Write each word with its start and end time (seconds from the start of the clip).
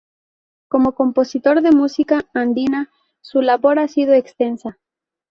Como 0.67 0.95
compositor 0.95 1.61
de 1.61 1.69
música 1.69 2.25
andina 2.33 2.89
su 3.21 3.41
labor 3.43 3.77
ha 3.77 3.87
sido 3.87 4.15
extensa. 4.15 4.79